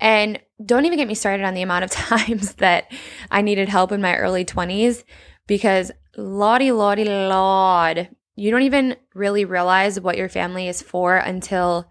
And 0.00 0.40
don't 0.64 0.86
even 0.86 0.98
get 0.98 1.08
me 1.08 1.14
started 1.14 1.44
on 1.44 1.52
the 1.52 1.62
amount 1.62 1.84
of 1.84 1.90
times 1.90 2.54
that 2.54 2.90
I 3.30 3.42
needed 3.42 3.68
help 3.68 3.92
in 3.92 4.00
my 4.00 4.16
early 4.16 4.44
20s 4.44 5.04
because 5.46 5.92
lordy, 6.16 6.72
lordy, 6.72 7.04
lord, 7.04 8.08
you 8.34 8.50
don't 8.50 8.62
even 8.62 8.96
really 9.14 9.44
realize 9.44 10.00
what 10.00 10.16
your 10.16 10.28
family 10.28 10.68
is 10.68 10.82
for 10.82 11.16
until 11.16 11.88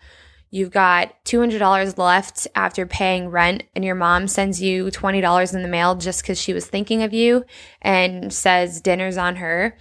you've 0.51 0.72
got 0.72 1.13
$200 1.25 1.98
left 1.98 2.48
after 2.55 2.86
paying 2.86 3.29
rent 3.29 3.63
and 3.75 3.84
your 3.84 3.96
mom 3.96 4.27
sends 4.27 4.62
you 4.62 4.86
$20 4.86 5.53
in 5.53 5.62
the 5.63 5.67
mail 5.67 5.96
just 5.96 6.22
because 6.22 6.39
she 6.39 6.53
was 6.53 6.65
thinking 6.65 7.03
of 7.03 7.13
you 7.13 7.44
and 7.82 8.32
says 8.32 8.82
dinner's 8.82 9.17
on 9.17 9.38
her. 9.38 9.77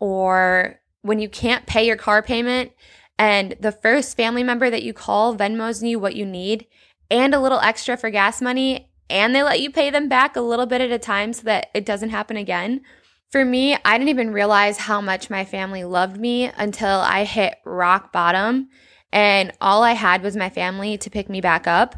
Or 0.00 0.80
when 1.02 1.18
you 1.18 1.28
can't 1.28 1.66
pay 1.66 1.86
your 1.86 1.96
car 1.96 2.22
payment 2.22 2.72
and 3.18 3.56
the 3.60 3.72
first 3.72 4.16
family 4.16 4.42
member 4.42 4.68
that 4.68 4.82
you 4.82 4.92
call 4.92 5.36
Venmos 5.36 5.86
you 5.86 5.98
what 5.98 6.16
you 6.16 6.26
need 6.26 6.66
and 7.10 7.34
a 7.34 7.40
little 7.40 7.60
extra 7.60 7.96
for 7.96 8.10
gas 8.10 8.42
money 8.42 8.90
and 9.08 9.34
they 9.34 9.42
let 9.42 9.60
you 9.60 9.70
pay 9.70 9.90
them 9.90 10.08
back 10.08 10.34
a 10.34 10.40
little 10.40 10.66
bit 10.66 10.80
at 10.80 10.90
a 10.90 10.98
time 10.98 11.32
so 11.32 11.42
that 11.42 11.70
it 11.72 11.86
doesn't 11.86 12.10
happen 12.10 12.36
again 12.36 12.80
For 13.30 13.44
me, 13.44 13.76
I 13.84 13.98
didn't 13.98 14.10
even 14.10 14.32
realize 14.32 14.78
how 14.78 15.00
much 15.00 15.30
my 15.30 15.44
family 15.44 15.84
loved 15.84 16.18
me 16.18 16.44
until 16.56 17.00
I 17.00 17.24
hit 17.24 17.56
rock 17.64 18.12
bottom 18.12 18.68
and 19.12 19.52
all 19.60 19.82
I 19.82 19.92
had 19.92 20.22
was 20.22 20.36
my 20.36 20.50
family 20.50 20.98
to 20.98 21.10
pick 21.10 21.28
me 21.28 21.40
back 21.40 21.66
up. 21.66 21.96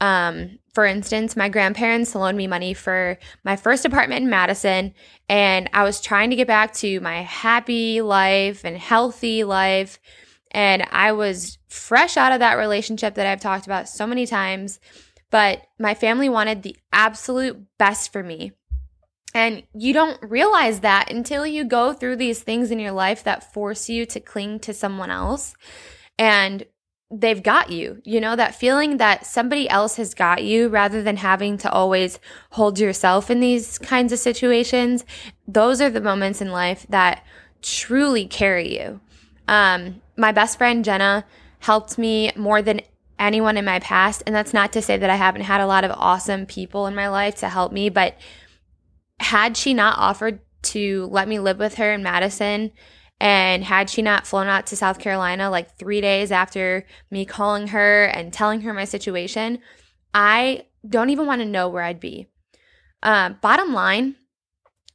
Um, 0.00 0.58
for 0.74 0.84
instance, 0.84 1.36
my 1.36 1.48
grandparents 1.48 2.14
loaned 2.14 2.36
me 2.36 2.46
money 2.46 2.74
for 2.74 3.18
my 3.44 3.56
first 3.56 3.84
apartment 3.84 4.24
in 4.24 4.30
Madison, 4.30 4.92
and 5.28 5.70
I 5.72 5.84
was 5.84 6.00
trying 6.00 6.30
to 6.30 6.36
get 6.36 6.48
back 6.48 6.74
to 6.74 7.00
my 7.00 7.22
happy 7.22 8.02
life 8.02 8.64
and 8.64 8.76
healthy 8.76 9.44
life. 9.44 9.98
And 10.50 10.84
I 10.90 11.12
was 11.12 11.58
fresh 11.68 12.16
out 12.16 12.32
of 12.32 12.40
that 12.40 12.54
relationship 12.54 13.14
that 13.14 13.26
I've 13.26 13.40
talked 13.40 13.66
about 13.66 13.88
so 13.88 14.06
many 14.06 14.26
times, 14.26 14.80
but 15.30 15.62
my 15.78 15.94
family 15.94 16.28
wanted 16.28 16.62
the 16.62 16.76
absolute 16.92 17.64
best 17.78 18.12
for 18.12 18.22
me. 18.22 18.52
And 19.34 19.64
you 19.74 19.92
don't 19.92 20.18
realize 20.22 20.80
that 20.80 21.10
until 21.10 21.44
you 21.44 21.64
go 21.64 21.92
through 21.92 22.16
these 22.16 22.40
things 22.40 22.70
in 22.70 22.78
your 22.78 22.92
life 22.92 23.24
that 23.24 23.52
force 23.52 23.88
you 23.88 24.06
to 24.06 24.20
cling 24.20 24.60
to 24.60 24.72
someone 24.72 25.10
else. 25.10 25.54
And 26.16 26.64
they've 27.10 27.42
got 27.42 27.70
you. 27.70 28.00
You 28.04 28.20
know, 28.20 28.36
that 28.36 28.54
feeling 28.54 28.98
that 28.98 29.26
somebody 29.26 29.68
else 29.68 29.96
has 29.96 30.14
got 30.14 30.44
you 30.44 30.68
rather 30.68 31.02
than 31.02 31.16
having 31.16 31.58
to 31.58 31.70
always 31.70 32.20
hold 32.50 32.78
yourself 32.78 33.28
in 33.28 33.40
these 33.40 33.76
kinds 33.78 34.12
of 34.12 34.20
situations. 34.20 35.04
Those 35.48 35.80
are 35.80 35.90
the 35.90 36.00
moments 36.00 36.40
in 36.40 36.52
life 36.52 36.86
that 36.88 37.24
truly 37.60 38.26
carry 38.26 38.78
you. 38.78 39.00
Um, 39.48 40.00
my 40.16 40.30
best 40.32 40.58
friend 40.58 40.84
Jenna 40.84 41.24
helped 41.58 41.98
me 41.98 42.30
more 42.36 42.62
than 42.62 42.82
anyone 43.18 43.56
in 43.56 43.64
my 43.64 43.80
past. 43.80 44.22
And 44.26 44.34
that's 44.34 44.54
not 44.54 44.72
to 44.72 44.82
say 44.82 44.96
that 44.96 45.10
I 45.10 45.16
haven't 45.16 45.42
had 45.42 45.60
a 45.60 45.66
lot 45.66 45.84
of 45.84 45.90
awesome 45.92 46.46
people 46.46 46.86
in 46.86 46.94
my 46.94 47.08
life 47.08 47.36
to 47.36 47.48
help 47.48 47.72
me, 47.72 47.88
but 47.88 48.16
had 49.20 49.56
she 49.56 49.74
not 49.74 49.98
offered 49.98 50.40
to 50.62 51.06
let 51.10 51.28
me 51.28 51.38
live 51.38 51.58
with 51.58 51.74
her 51.74 51.92
in 51.92 52.02
Madison 52.02 52.72
and 53.20 53.64
had 53.64 53.88
she 53.88 54.02
not 54.02 54.26
flown 54.26 54.48
out 54.48 54.66
to 54.66 54.76
South 54.76 54.98
Carolina 54.98 55.50
like 55.50 55.78
three 55.78 56.00
days 56.00 56.32
after 56.32 56.84
me 57.10 57.24
calling 57.24 57.68
her 57.68 58.04
and 58.06 58.32
telling 58.32 58.62
her 58.62 58.72
my 58.72 58.84
situation, 58.84 59.60
I 60.12 60.66
don't 60.88 61.10
even 61.10 61.26
want 61.26 61.40
to 61.40 61.46
know 61.46 61.68
where 61.68 61.82
I'd 61.82 62.00
be. 62.00 62.28
Uh, 63.02 63.30
bottom 63.30 63.72
line, 63.72 64.16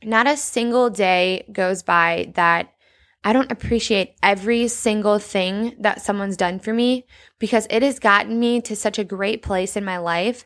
not 0.03 0.27
a 0.27 0.37
single 0.37 0.89
day 0.89 1.45
goes 1.51 1.83
by 1.83 2.31
that 2.35 2.73
I 3.23 3.33
don't 3.33 3.51
appreciate 3.51 4.15
every 4.23 4.67
single 4.69 5.19
thing 5.19 5.75
that 5.79 6.01
someone's 6.01 6.37
done 6.37 6.59
for 6.59 6.73
me 6.73 7.05
because 7.37 7.67
it 7.69 7.83
has 7.83 7.99
gotten 7.99 8.39
me 8.39 8.61
to 8.61 8.75
such 8.75 8.97
a 8.97 9.03
great 9.03 9.41
place 9.41 9.75
in 9.75 9.83
my 9.83 9.97
life. 9.97 10.45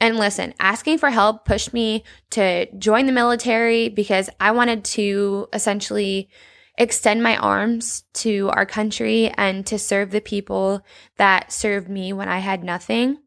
And 0.00 0.16
listen, 0.16 0.54
asking 0.60 0.98
for 0.98 1.10
help 1.10 1.44
pushed 1.44 1.72
me 1.72 2.04
to 2.30 2.66
join 2.76 3.06
the 3.06 3.12
military 3.12 3.88
because 3.88 4.30
I 4.38 4.52
wanted 4.52 4.84
to 4.84 5.48
essentially 5.52 6.28
extend 6.76 7.22
my 7.22 7.36
arms 7.36 8.04
to 8.14 8.48
our 8.52 8.64
country 8.64 9.28
and 9.36 9.66
to 9.66 9.78
serve 9.78 10.12
the 10.12 10.20
people 10.20 10.82
that 11.16 11.52
served 11.52 11.88
me 11.88 12.12
when 12.12 12.28
I 12.28 12.38
had 12.38 12.62
nothing. 12.62 13.18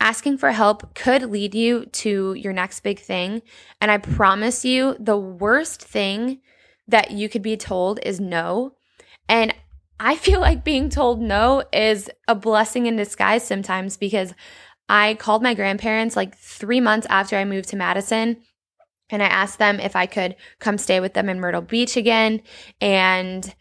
Asking 0.00 0.38
for 0.38 0.50
help 0.50 0.94
could 0.94 1.22
lead 1.30 1.54
you 1.54 1.86
to 1.86 2.34
your 2.34 2.52
next 2.52 2.80
big 2.80 2.98
thing. 2.98 3.42
And 3.80 3.90
I 3.90 3.98
promise 3.98 4.64
you, 4.64 4.96
the 4.98 5.18
worst 5.18 5.82
thing 5.82 6.40
that 6.88 7.10
you 7.10 7.28
could 7.28 7.42
be 7.42 7.56
told 7.56 8.00
is 8.02 8.20
no. 8.20 8.74
And 9.28 9.54
I 10.00 10.16
feel 10.16 10.40
like 10.40 10.64
being 10.64 10.88
told 10.88 11.20
no 11.20 11.62
is 11.72 12.10
a 12.26 12.34
blessing 12.34 12.86
in 12.86 12.96
disguise 12.96 13.46
sometimes 13.46 13.96
because 13.96 14.34
I 14.88 15.14
called 15.14 15.42
my 15.42 15.54
grandparents 15.54 16.16
like 16.16 16.36
three 16.36 16.80
months 16.80 17.06
after 17.08 17.36
I 17.36 17.44
moved 17.44 17.70
to 17.70 17.76
Madison 17.76 18.42
and 19.10 19.22
I 19.22 19.26
asked 19.26 19.58
them 19.58 19.80
if 19.80 19.96
I 19.96 20.06
could 20.06 20.36
come 20.58 20.78
stay 20.78 21.00
with 21.00 21.14
them 21.14 21.28
in 21.28 21.40
Myrtle 21.40 21.62
Beach 21.62 21.96
again. 21.96 22.42
And 22.80 23.54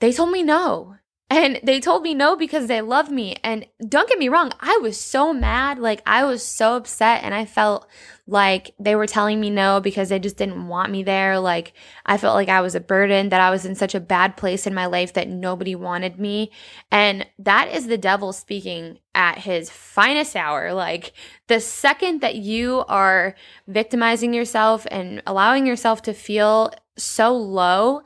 they 0.00 0.12
told 0.12 0.30
me 0.30 0.42
no. 0.42 0.96
And 1.30 1.58
they 1.62 1.80
told 1.80 2.02
me 2.02 2.12
no 2.12 2.36
because 2.36 2.66
they 2.66 2.82
love 2.82 3.10
me. 3.10 3.36
And 3.42 3.66
don't 3.88 4.08
get 4.08 4.18
me 4.18 4.28
wrong, 4.28 4.52
I 4.60 4.78
was 4.82 5.00
so 5.00 5.32
mad. 5.32 5.78
Like, 5.78 6.02
I 6.06 6.24
was 6.24 6.46
so 6.46 6.76
upset. 6.76 7.24
And 7.24 7.34
I 7.34 7.46
felt 7.46 7.88
like 8.26 8.74
they 8.78 8.94
were 8.94 9.06
telling 9.06 9.40
me 9.40 9.48
no 9.48 9.80
because 9.80 10.10
they 10.10 10.18
just 10.18 10.36
didn't 10.36 10.68
want 10.68 10.92
me 10.92 11.02
there. 11.02 11.38
Like, 11.40 11.72
I 12.04 12.18
felt 12.18 12.34
like 12.34 12.50
I 12.50 12.60
was 12.60 12.74
a 12.74 12.80
burden, 12.80 13.30
that 13.30 13.40
I 13.40 13.50
was 13.50 13.64
in 13.64 13.74
such 13.74 13.94
a 13.94 14.00
bad 14.00 14.36
place 14.36 14.66
in 14.66 14.74
my 14.74 14.86
life 14.86 15.14
that 15.14 15.28
nobody 15.28 15.74
wanted 15.74 16.20
me. 16.20 16.50
And 16.90 17.26
that 17.38 17.74
is 17.74 17.86
the 17.86 17.98
devil 17.98 18.32
speaking 18.34 18.98
at 19.14 19.38
his 19.38 19.70
finest 19.70 20.36
hour. 20.36 20.74
Like, 20.74 21.14
the 21.48 21.58
second 21.58 22.20
that 22.20 22.36
you 22.36 22.84
are 22.86 23.34
victimizing 23.66 24.34
yourself 24.34 24.86
and 24.90 25.22
allowing 25.26 25.66
yourself 25.66 26.02
to 26.02 26.12
feel 26.12 26.72
so 26.96 27.34
low, 27.34 28.02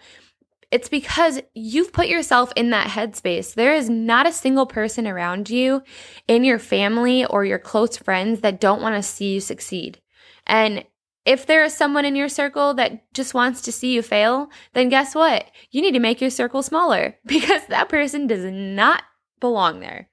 it's 0.71 0.89
because 0.89 1.41
you've 1.55 1.93
put 1.93 2.09
yourself 2.09 2.53
in 2.55 2.71
that 2.71 2.89
headspace. 2.89 3.55
There 3.55 3.75
is 3.75 3.89
not 3.89 4.27
a 4.27 4.33
single 4.33 4.67
person 4.67 5.07
around 5.07 5.49
you 5.49 5.83
in 6.27 6.45
your 6.45 6.59
family 6.59 7.25
or 7.25 7.45
your 7.45 7.59
close 7.59 7.97
friends 7.97 8.41
that 8.41 8.61
don't 8.61 8.83
want 8.83 8.97
to 8.97 9.03
see 9.03 9.33
you 9.33 9.41
succeed. 9.41 10.01
And 10.47 10.85
if 11.25 11.47
there 11.47 11.65
is 11.65 11.75
someone 11.75 12.05
in 12.05 12.17
your 12.17 12.29
circle 12.29 12.75
that 12.75 13.13
just 13.15 13.35
wants 13.35 13.63
to 13.63 13.73
see 13.73 13.95
you 13.95 14.03
fail, 14.03 14.51
then 14.75 14.89
guess 14.89 15.15
what? 15.15 15.47
You 15.71 15.83
need 15.83 15.93
to 15.93 16.01
make 16.01 16.21
your 16.21 16.31
circle 16.31 16.63
smaller 16.63 17.17
because 17.27 17.67
that 17.67 17.89
person 17.89 18.27
does 18.27 18.45
not 18.45 19.03
belong 19.41 19.81
there. 19.81 20.09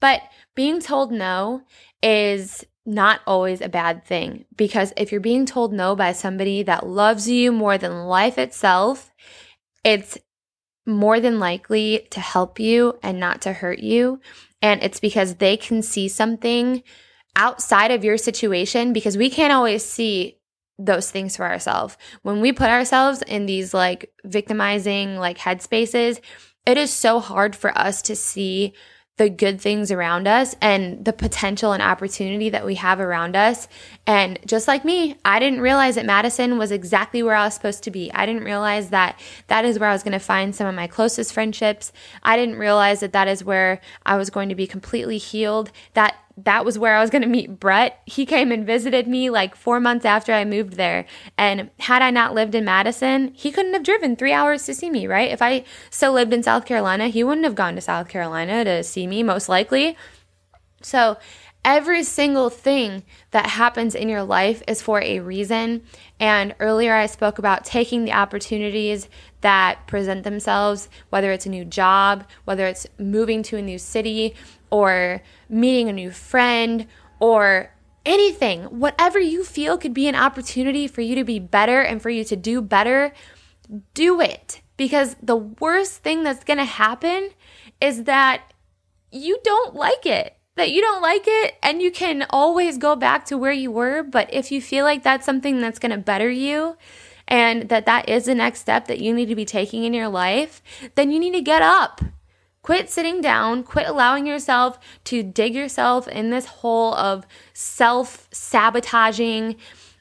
But 0.00 0.22
being 0.54 0.80
told 0.80 1.10
no 1.10 1.62
is 2.02 2.64
not 2.86 3.20
always 3.26 3.60
a 3.60 3.68
bad 3.68 4.04
thing 4.04 4.44
because 4.56 4.92
if 4.96 5.10
you're 5.10 5.20
being 5.20 5.46
told 5.46 5.72
no 5.72 5.96
by 5.96 6.12
somebody 6.12 6.62
that 6.62 6.86
loves 6.86 7.28
you 7.28 7.50
more 7.50 7.78
than 7.78 8.06
life 8.06 8.36
itself, 8.36 9.10
it's 9.84 10.18
more 10.86 11.20
than 11.20 11.38
likely 11.38 12.06
to 12.10 12.20
help 12.20 12.58
you 12.58 12.98
and 13.02 13.20
not 13.20 13.42
to 13.42 13.52
hurt 13.52 13.78
you. 13.78 14.20
And 14.60 14.82
it's 14.82 15.00
because 15.00 15.36
they 15.36 15.56
can 15.56 15.82
see 15.82 16.08
something 16.08 16.82
outside 17.36 17.90
of 17.90 18.04
your 18.04 18.18
situation 18.18 18.92
because 18.92 19.16
we 19.16 19.30
can't 19.30 19.52
always 19.52 19.84
see 19.84 20.38
those 20.78 21.10
things 21.10 21.36
for 21.36 21.44
ourselves. 21.44 21.96
When 22.22 22.40
we 22.40 22.52
put 22.52 22.68
ourselves 22.68 23.22
in 23.22 23.46
these 23.46 23.72
like 23.72 24.12
victimizing 24.24 25.16
like 25.16 25.38
headspaces, 25.38 26.20
it 26.66 26.76
is 26.76 26.92
so 26.92 27.20
hard 27.20 27.54
for 27.54 27.76
us 27.76 28.02
to 28.02 28.16
see 28.16 28.74
the 29.16 29.30
good 29.30 29.60
things 29.60 29.92
around 29.92 30.26
us 30.26 30.56
and 30.60 31.04
the 31.04 31.12
potential 31.12 31.72
and 31.72 31.82
opportunity 31.82 32.50
that 32.50 32.66
we 32.66 32.74
have 32.74 32.98
around 32.98 33.36
us. 33.36 33.68
And 34.08 34.40
just 34.44 34.66
like 34.66 34.84
me, 34.84 35.16
I 35.24 35.38
didn't 35.38 35.60
realize 35.60 35.94
that 35.94 36.04
Madison 36.04 36.58
was 36.58 36.72
exactly 36.72 37.22
where 37.22 37.36
I 37.36 37.44
was 37.44 37.54
supposed 37.54 37.84
to 37.84 37.92
be. 37.92 38.12
I 38.12 38.26
didn't 38.26 38.42
realize 38.42 38.90
that 38.90 39.20
that 39.46 39.64
is 39.64 39.78
where 39.78 39.88
I 39.88 39.92
was 39.92 40.02
going 40.02 40.12
to 40.12 40.18
find 40.18 40.54
some 40.54 40.66
of 40.66 40.74
my 40.74 40.88
closest 40.88 41.32
friendships. 41.32 41.92
I 42.24 42.36
didn't 42.36 42.56
realize 42.58 43.00
that 43.00 43.12
that 43.12 43.28
is 43.28 43.44
where 43.44 43.80
I 44.04 44.16
was 44.16 44.30
going 44.30 44.48
to 44.48 44.56
be 44.56 44.66
completely 44.66 45.18
healed. 45.18 45.70
That 45.92 46.16
that 46.36 46.64
was 46.64 46.78
where 46.78 46.96
I 46.96 47.00
was 47.00 47.10
going 47.10 47.22
to 47.22 47.28
meet 47.28 47.60
Brett. 47.60 48.02
He 48.06 48.26
came 48.26 48.50
and 48.50 48.66
visited 48.66 49.06
me 49.06 49.30
like 49.30 49.54
four 49.54 49.78
months 49.78 50.04
after 50.04 50.32
I 50.32 50.44
moved 50.44 50.74
there. 50.74 51.06
And 51.38 51.70
had 51.78 52.02
I 52.02 52.10
not 52.10 52.34
lived 52.34 52.54
in 52.54 52.64
Madison, 52.64 53.32
he 53.34 53.52
couldn't 53.52 53.74
have 53.74 53.84
driven 53.84 54.16
three 54.16 54.32
hours 54.32 54.64
to 54.64 54.74
see 54.74 54.90
me, 54.90 55.06
right? 55.06 55.30
If 55.30 55.40
I 55.40 55.64
still 55.90 56.12
lived 56.12 56.32
in 56.32 56.42
South 56.42 56.66
Carolina, 56.66 57.08
he 57.08 57.22
wouldn't 57.22 57.44
have 57.44 57.54
gone 57.54 57.76
to 57.76 57.80
South 57.80 58.08
Carolina 58.08 58.64
to 58.64 58.82
see 58.82 59.06
me, 59.06 59.22
most 59.22 59.48
likely. 59.48 59.96
So, 60.82 61.18
every 61.64 62.02
single 62.02 62.50
thing 62.50 63.04
that 63.30 63.46
happens 63.46 63.94
in 63.94 64.08
your 64.08 64.22
life 64.22 64.62
is 64.68 64.82
for 64.82 65.00
a 65.00 65.20
reason. 65.20 65.82
And 66.20 66.54
earlier 66.60 66.94
I 66.94 67.06
spoke 67.06 67.38
about 67.38 67.64
taking 67.64 68.04
the 68.04 68.12
opportunities 68.12 69.08
that 69.44 69.86
present 69.86 70.24
themselves, 70.24 70.88
whether 71.10 71.30
it's 71.30 71.44
a 71.44 71.50
new 71.50 71.66
job, 71.66 72.24
whether 72.46 72.66
it's 72.66 72.86
moving 72.98 73.42
to 73.42 73.58
a 73.58 73.62
new 73.62 73.78
city, 73.78 74.34
or 74.70 75.20
meeting 75.50 75.88
a 75.88 75.92
new 75.92 76.10
friend 76.10 76.86
or 77.20 77.70
anything, 78.06 78.62
whatever 78.64 79.20
you 79.20 79.44
feel 79.44 79.76
could 79.76 79.92
be 79.92 80.08
an 80.08 80.14
opportunity 80.14 80.88
for 80.88 81.02
you 81.02 81.14
to 81.14 81.24
be 81.24 81.38
better 81.38 81.82
and 81.82 82.00
for 82.00 82.08
you 82.08 82.24
to 82.24 82.36
do 82.36 82.62
better, 82.62 83.12
do 83.92 84.20
it. 84.20 84.62
Because 84.78 85.14
the 85.22 85.36
worst 85.36 86.02
thing 86.02 86.24
that's 86.24 86.42
to 86.58 86.64
happen 86.64 87.30
is 87.80 88.04
that 88.04 88.52
you 89.12 89.38
don't 89.44 89.74
like 89.74 90.06
it. 90.06 90.36
That 90.56 90.70
you 90.70 90.80
don't 90.80 91.02
like 91.02 91.24
it 91.26 91.54
and 91.62 91.82
you 91.82 91.90
can 91.90 92.26
always 92.30 92.78
go 92.78 92.96
back 92.96 93.26
to 93.26 93.36
where 93.36 93.52
you 93.52 93.70
were. 93.70 94.02
But 94.02 94.32
if 94.32 94.50
you 94.50 94.62
feel 94.62 94.84
like 94.84 95.02
that's 95.02 95.26
something 95.26 95.60
that's 95.60 95.78
to 95.90 95.98
better 95.98 96.30
you 96.30 96.76
and 97.26 97.68
that 97.68 97.86
that 97.86 98.08
is 98.08 98.26
the 98.26 98.34
next 98.34 98.60
step 98.60 98.86
that 98.88 99.00
you 99.00 99.14
need 99.14 99.26
to 99.26 99.34
be 99.34 99.44
taking 99.44 99.84
in 99.84 99.94
your 99.94 100.08
life, 100.08 100.62
then 100.94 101.10
you 101.10 101.18
need 101.18 101.32
to 101.32 101.40
get 101.40 101.62
up 101.62 102.00
Quit 102.64 102.88
sitting 102.88 103.20
down, 103.20 103.62
quit 103.62 103.86
allowing 103.86 104.26
yourself 104.26 104.78
to 105.04 105.22
dig 105.22 105.54
yourself 105.54 106.08
in 106.08 106.30
this 106.30 106.46
hole 106.46 106.94
of 106.94 107.26
self 107.52 108.26
sabotaging, 108.32 109.56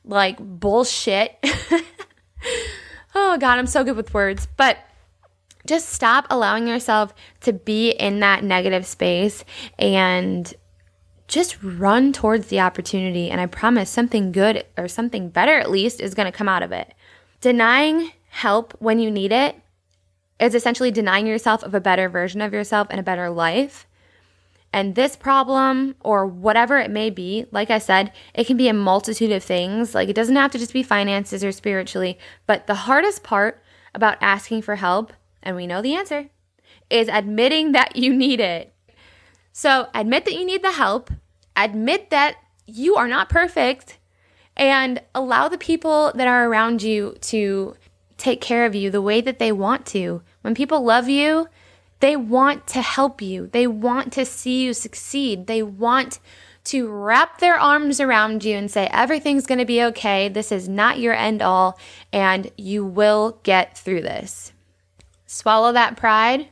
like 0.05 0.37
bullshit. 0.39 1.37
oh, 3.13 3.37
God, 3.37 3.59
I'm 3.59 3.67
so 3.67 3.83
good 3.83 3.97
with 3.97 4.13
words. 4.13 4.47
But 4.55 4.77
just 5.67 5.89
stop 5.89 6.25
allowing 6.29 6.65
yourself 6.65 7.13
to 7.41 7.51
be 7.51 7.91
in 7.91 8.21
that 8.21 8.45
negative 8.45 8.85
space 8.85 9.43
and 9.77 10.53
just 11.27 11.61
run 11.61 12.13
towards 12.13 12.47
the 12.47 12.61
opportunity. 12.61 13.29
And 13.29 13.41
I 13.41 13.47
promise 13.47 13.89
something 13.89 14.31
good 14.31 14.65
or 14.77 14.87
something 14.87 15.27
better, 15.27 15.59
at 15.59 15.69
least, 15.69 15.99
is 15.99 16.13
going 16.13 16.31
to 16.31 16.37
come 16.37 16.47
out 16.47 16.63
of 16.63 16.71
it. 16.71 16.93
Denying 17.43 18.13
help 18.29 18.73
when 18.79 18.99
you 18.99 19.11
need 19.11 19.33
it 19.33 19.59
is 20.39 20.55
essentially 20.55 20.91
denying 20.91 21.27
yourself 21.27 21.61
of 21.61 21.75
a 21.75 21.81
better 21.81 22.07
version 22.07 22.39
of 22.39 22.53
yourself 22.53 22.87
and 22.89 23.01
a 23.01 23.03
better 23.03 23.29
life. 23.29 23.85
And 24.71 24.95
this 24.95 25.17
problem, 25.17 25.95
or 25.99 26.25
whatever 26.25 26.77
it 26.77 26.89
may 26.89 27.09
be, 27.09 27.45
like 27.51 27.69
I 27.69 27.79
said, 27.79 28.13
it 28.33 28.47
can 28.47 28.55
be 28.55 28.69
a 28.69 28.73
multitude 28.73 29.33
of 29.33 29.43
things. 29.43 29.93
Like 29.93 30.07
it 30.07 30.15
doesn't 30.15 30.37
have 30.37 30.51
to 30.51 30.57
just 30.57 30.71
be 30.71 30.83
finances 30.83 31.43
or 31.43 31.51
spiritually. 31.51 32.17
But 32.47 32.65
the 32.65 32.75
hardest 32.75 33.23
part 33.23 33.61
about 33.93 34.19
asking 34.21 34.61
for 34.61 34.77
help, 34.77 35.11
and 35.41 35.57
we 35.57 35.67
know 35.67 35.81
the 35.81 35.95
answer, 35.95 36.29
is 36.89 37.09
admitting 37.09 37.73
that 37.73 37.97
you 37.97 38.15
need 38.15 38.39
it. 38.39 38.73
So 39.51 39.89
admit 39.93 40.23
that 40.23 40.35
you 40.35 40.45
need 40.45 40.63
the 40.63 40.71
help, 40.71 41.11
admit 41.57 42.09
that 42.09 42.37
you 42.65 42.95
are 42.95 43.09
not 43.09 43.27
perfect, 43.27 43.97
and 44.55 45.01
allow 45.15 45.47
the 45.47 45.57
people 45.57 46.11
that 46.15 46.27
are 46.27 46.47
around 46.47 46.81
you 46.81 47.15
to 47.21 47.75
take 48.17 48.41
care 48.41 48.65
of 48.65 48.75
you 48.75 48.89
the 48.89 49.01
way 49.01 49.21
that 49.21 49.39
they 49.39 49.51
want 49.51 49.85
to. 49.87 50.21
When 50.41 50.55
people 50.55 50.83
love 50.83 51.09
you, 51.09 51.47
they 51.99 52.15
want 52.15 52.67
to 52.67 52.81
help 52.81 53.21
you. 53.21 53.47
They 53.47 53.65
want 53.67 54.13
to 54.13 54.25
see 54.25 54.63
you 54.63 54.73
succeed. 54.73 55.47
They 55.47 55.63
want 55.63 56.19
to 56.65 56.89
wrap 56.89 57.39
their 57.39 57.59
arms 57.59 57.99
around 57.99 58.43
you 58.43 58.55
and 58.55 58.71
say, 58.71 58.87
everything's 58.91 59.45
going 59.45 59.59
to 59.59 59.65
be 59.65 59.83
okay. 59.83 60.29
This 60.29 60.51
is 60.51 60.69
not 60.69 60.99
your 60.99 61.13
end 61.13 61.41
all, 61.41 61.77
and 62.11 62.49
you 62.57 62.85
will 62.85 63.39
get 63.43 63.77
through 63.77 64.01
this. 64.01 64.53
Swallow 65.25 65.73
that 65.73 65.97
pride 65.97 66.47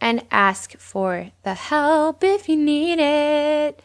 and 0.00 0.24
ask 0.30 0.76
for 0.78 1.32
the 1.42 1.54
help 1.54 2.22
if 2.22 2.48
you 2.48 2.56
need 2.56 2.98
it. 2.98 3.82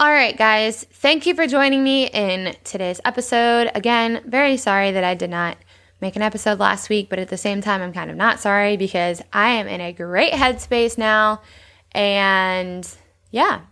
All 0.00 0.12
right, 0.12 0.36
guys, 0.36 0.84
thank 0.84 1.26
you 1.26 1.34
for 1.34 1.48
joining 1.48 1.82
me 1.82 2.06
in 2.06 2.54
today's 2.62 3.00
episode. 3.04 3.68
Again, 3.74 4.22
very 4.24 4.56
sorry 4.56 4.92
that 4.92 5.02
I 5.02 5.14
did 5.16 5.28
not 5.28 5.56
make 6.00 6.14
an 6.14 6.22
episode 6.22 6.60
last 6.60 6.88
week, 6.88 7.08
but 7.10 7.18
at 7.18 7.30
the 7.30 7.36
same 7.36 7.60
time, 7.60 7.82
I'm 7.82 7.92
kind 7.92 8.08
of 8.08 8.16
not 8.16 8.38
sorry 8.38 8.76
because 8.76 9.20
I 9.32 9.48
am 9.54 9.66
in 9.66 9.80
a 9.80 9.92
great 9.92 10.32
headspace 10.34 10.98
now. 10.98 11.42
And 11.90 12.88
yeah, 13.32 13.62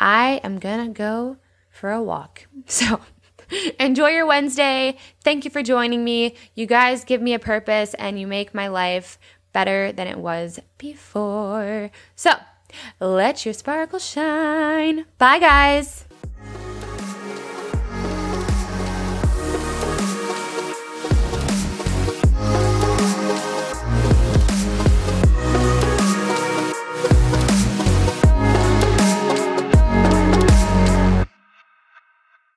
I 0.00 0.40
am 0.42 0.58
gonna 0.58 0.88
go 0.88 1.36
for 1.68 1.92
a 1.92 2.02
walk. 2.02 2.46
So 2.64 3.00
enjoy 3.78 4.08
your 4.08 4.24
Wednesday. 4.24 4.96
Thank 5.22 5.44
you 5.44 5.50
for 5.50 5.62
joining 5.62 6.02
me. 6.02 6.36
You 6.54 6.64
guys 6.64 7.04
give 7.04 7.20
me 7.20 7.34
a 7.34 7.38
purpose 7.38 7.92
and 7.92 8.18
you 8.18 8.26
make 8.26 8.54
my 8.54 8.68
life 8.68 9.18
better 9.52 9.92
than 9.92 10.06
it 10.06 10.16
was 10.16 10.58
before. 10.78 11.90
So 12.16 12.32
let 13.00 13.44
your 13.44 13.54
sparkle 13.54 13.98
shine. 13.98 15.06
Bye, 15.18 15.38
guys. 15.38 16.04